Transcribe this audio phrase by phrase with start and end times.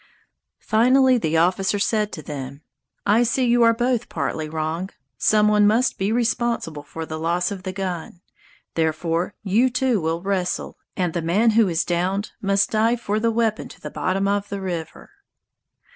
[0.57, 2.63] Finally the officer said to them,
[3.05, 4.89] "I see you are both partly wrong.
[5.19, 8.21] Some one must be responsible for the loss of the gun;
[8.73, 13.29] therefore, you two will wrestle, and the man who is downed must dive for the
[13.29, 15.11] weapon to the bottom of the river."